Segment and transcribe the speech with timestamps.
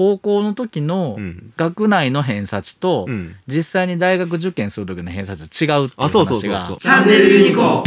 [0.00, 1.52] 高校の時のうん。
[1.58, 3.36] 学内の偏差値と、うん。
[3.46, 7.84] 実際に大学受験する時の偏差値は違うっていうあそうそうそう話がチャンネルユニコ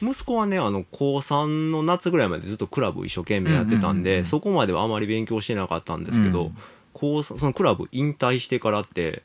[0.00, 4.24] 息子はねあの高3の夏ぐらいまでずっとクラブ一生懸命やってたんで、うんうんうんうん。
[4.24, 6.56] そこまではあまり勉強してなかったんですけど、うん。
[6.94, 9.22] 高3そのクラブ引退してからって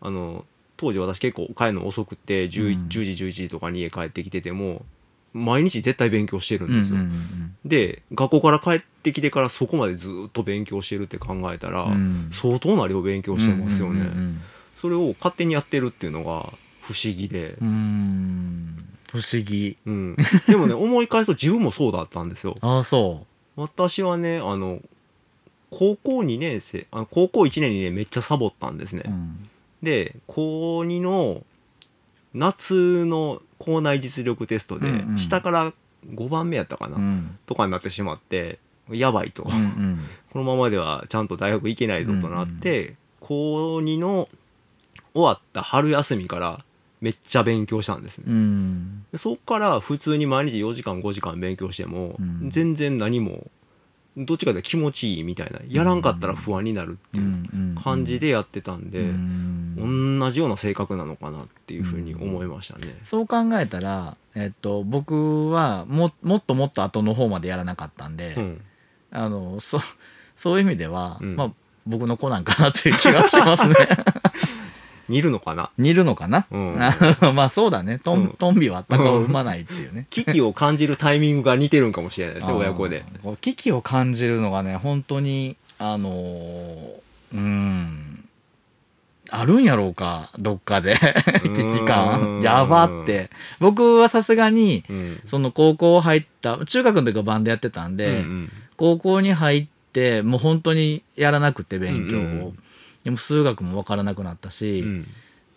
[0.00, 0.46] あの
[0.78, 2.88] 当時私結構帰るの遅くて 10, うん。
[2.88, 4.86] 10時11時とかに家帰ってきてても
[5.34, 7.00] 毎日絶対勉強してるうんんですよ、
[7.64, 11.86] で学校から帰ってきてからそこまでずっと勉強してるって考えたら、
[12.32, 14.08] 相当な量勉強してますよね、
[14.80, 19.76] それを勝手にやってるっていうのが不思議で、不思議。
[19.86, 22.56] うん、でもね 思い返すと自分もそうだったんですよ。
[22.60, 23.26] ああそ
[23.56, 24.80] 私はねあの
[25.70, 29.48] 高校2年生あ高校1年にねめっちゃサボったんですね、う、うん
[29.82, 31.44] で高2の
[32.34, 35.18] 夏の校内実力テストで、うんうん。
[35.18, 35.72] 下から
[36.14, 37.38] 5番目やったかな、うん。
[37.46, 38.58] とかになってしまって
[38.90, 40.00] やばいと、うんうん。
[40.32, 44.28] このままではちゃんと大学行けないぞとなって、高2の
[45.14, 46.64] 終わった春休みから
[47.00, 49.04] めっちゃ勉強したんですね、うん。
[49.10, 52.50] でそっから普通に毎日4時間5時間勉強しても、うん。
[52.50, 53.50] 全然何も
[54.16, 62.96] どっちかというと気持ちいいみたいなやらんかったら不安になるっていう感じでやってたんで、うん同じような性格なのかなっていうふうに思いましたね。
[63.04, 68.60] そう考えたら、えっと、僕はももっともっと後の方までやらなかったんで、うん。
[69.10, 69.80] あのそ
[70.36, 71.36] そういう意味では、うん。
[71.36, 71.52] まあ、
[71.86, 73.74] 僕の子なんかなっていう気がしますね。
[75.08, 75.70] 似るのかな？
[75.78, 76.76] 似るのかな、うん。
[77.34, 77.98] まあそうだね。
[77.98, 80.06] トントンビは鷹を産まないっていうね。
[80.10, 83.04] 危機を感じるタイミングが似てるんかもしれないですね親子で。
[83.40, 88.07] 危機を感じるのがね本当にあのーうん
[89.30, 90.96] あるんやろうかどっかで。
[91.42, 92.40] 危機感。
[92.42, 93.30] やばって。
[93.60, 95.20] 僕はさすがにうん。
[95.26, 98.52] その高校入った中学の時はバンドやってたんうんで、うん。
[98.76, 102.58] 高校に入ってもう本当にやらなくて勉強を、うんうんうん。
[103.04, 105.06] でも数学も分からなくなったし、うん。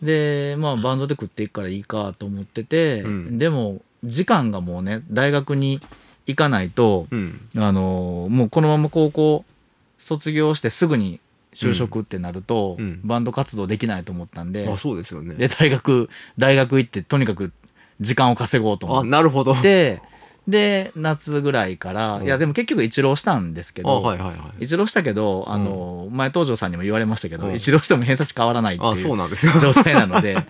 [0.02, 3.40] でまあバンドで食っていくからいいかと思ってて、うん。
[3.40, 5.80] でも時間がもうね大学に
[6.28, 7.42] 行かないと、うん。
[7.56, 9.46] あのもうこのまま高校
[10.00, 11.20] 卒業してすぐに
[11.54, 15.36] 就職ってなると、うんバンド活動できないと思ったんで、あそうですよね。
[15.36, 17.52] で大学大学行ってとにかく
[18.00, 19.56] 時間を稼ごうとあ思っなるほど。
[19.56, 20.02] て
[20.48, 24.64] で夏ぐらいから、うんいやでも結局一浪したんですけあど、はいはいはい。
[24.64, 29.54] 一浪したけどあの、前東條さんにも言われましたけど、うん一浪しても偏差値変わらないってあいうそうなんですよ。
[29.60, 30.38] 状態なので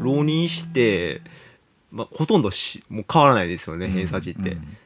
[0.00, 1.20] 浪人して、
[1.92, 4.76] まあ、ほとんどしもう変わらないですよね偏差値って、うん。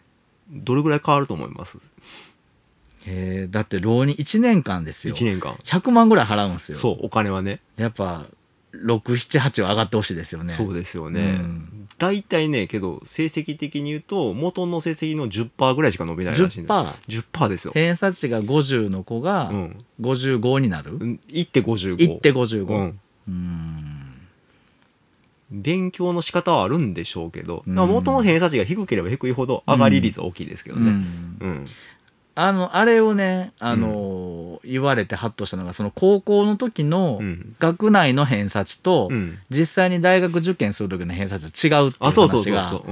[0.64, 1.78] どれぐらい変わると思います？
[3.06, 5.14] へえだって浪人1年間ですよ。
[5.14, 5.54] 1年間。
[5.64, 6.78] 100万ぐらい払うんですよ。
[6.78, 7.60] そうお金はね。
[7.76, 8.26] やっぱ
[8.72, 10.54] 678は上がってほしいですよね。
[10.54, 11.88] そうですよね、うん。
[11.98, 16.94] 大体ねけど成績的に言うと元の成績の10%ぐらいしか伸びないらしいんです 10%?
[17.32, 21.20] 10%ですよ、偏差値が50の子がうん、55になる、うん。
[21.28, 22.94] 1って55 1って55う
[23.28, 23.34] うん。
[23.34, 23.89] ん
[25.50, 27.74] 勉強の仕方はあるんでしょうけど、うん。
[27.74, 31.36] まあ元の偏差値が低ければ低いほど上がり率は大きいですけどね、うん。
[31.40, 31.66] うん。
[32.36, 37.56] あのあれをねあの、言われてハッとしたのがその高校の時のうん。
[37.58, 39.38] 学内の偏差値と、うん。
[39.50, 42.82] 実際に大学受験する時の偏差値は違うっていうあそうそうそう話が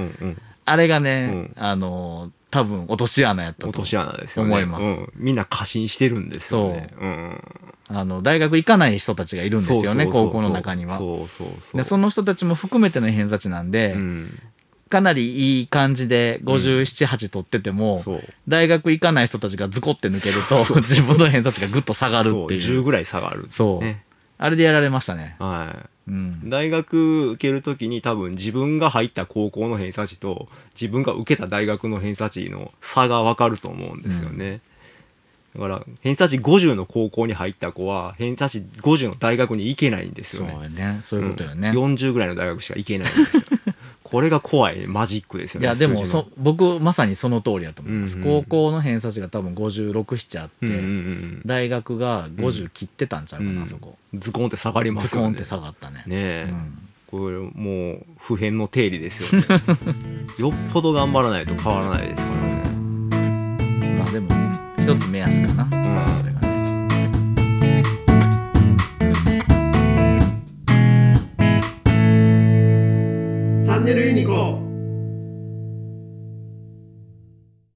[0.65, 1.55] あれがね、うん。
[1.57, 4.51] あの多分落とし穴やったと落とし穴ですよね。
[4.51, 4.83] 思います。
[4.83, 6.91] うん、みんな過信してるんですよね。
[6.93, 7.01] そう。
[7.05, 7.45] うん。
[7.91, 10.33] あの大学行かない人たちがいるんですよねそうそうそうそう。
[10.33, 10.99] 高校の中には。
[10.99, 11.77] そうそうそう。
[11.77, 14.43] でその人たちも含めての偏差値なんで、うん。
[14.89, 18.23] かなりいい感じで578取ってても、そう。
[18.47, 20.77] 大学行かない人たちがズコって抜けるとそうそう。
[20.79, 22.81] 自分の偏差値がぐっと下がるそうっていう。
[22.81, 23.85] 10ぐらい下がるそう。
[23.85, 24.05] ね
[24.39, 25.37] あれでやられましたね。
[25.41, 26.41] はうん。
[26.45, 30.49] い大学受けるときに多分自分が入った高校の偏差値と
[30.81, 34.61] 自分が受けた大学の偏差値の差が分かると思うんですよね、
[35.55, 40.63] だから偏差値50の高校に入った子は偏差値50の大学に行けないんですそうよね。
[40.65, 41.95] よねそういうことよね、うん。
[41.95, 43.43] 40ぐらいの大学しか行けないんですよ
[44.11, 45.67] これが怖いマジックですよね。
[45.67, 48.23] いやでもそ僕まさにその通りだと思います、うん。
[48.23, 53.63] うん高校の偏差値が多分567あって、うんうんうん大学が50切ってたんちゃうかな、うん。
[53.65, 53.99] あそこ。
[54.15, 55.27] ズコンって下がりますよね。
[55.27, 55.99] ズコンって下がったね。
[55.99, 56.89] ねえ、うん。
[57.07, 59.47] これもう普遍の定理ですよね。
[60.41, 63.99] よっぽど頑張らないと変わらないですからね。
[63.99, 64.29] まあでも
[64.79, 65.71] 一つ目安かな、
[66.21, 66.28] それ
[73.89, 74.68] ンジェル・イニコ